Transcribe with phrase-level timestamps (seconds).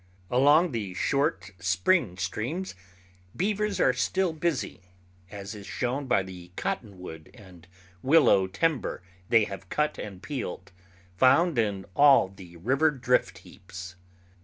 [0.31, 2.73] Along the short spring streams
[3.35, 4.81] beavers are still busy,
[5.29, 7.67] as is shown by the cottonwood and
[8.01, 10.71] willow timber they have cut and peeled,
[11.17, 13.95] found in all the river drift heaps.